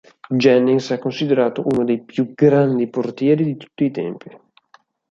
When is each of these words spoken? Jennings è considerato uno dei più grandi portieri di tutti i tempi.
Jennings 0.29 0.89
è 0.89 0.97
considerato 0.97 1.61
uno 1.63 1.83
dei 1.83 2.03
più 2.03 2.33
grandi 2.33 2.89
portieri 2.89 3.43
di 3.43 3.55
tutti 3.55 3.83
i 3.83 3.91
tempi. 3.91 4.35